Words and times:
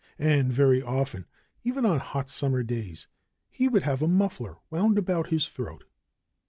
And 0.17 0.51
very 0.51 0.81
often, 0.81 1.27
even 1.63 1.85
on 1.85 1.99
hot 1.99 2.27
summer 2.27 2.63
days, 2.63 3.05
he 3.51 3.67
would 3.67 3.83
have 3.83 4.01
a 4.01 4.07
muffler 4.07 4.57
wound 4.71 4.97
about 4.97 5.27
his 5.29 5.47
throat. 5.47 5.83